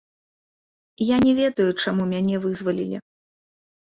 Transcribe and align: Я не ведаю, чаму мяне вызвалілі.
Я 1.07 1.17
не 1.27 1.33
ведаю, 1.41 1.67
чаму 1.85 2.03
мяне 2.15 2.35
вызвалілі. 2.47 2.97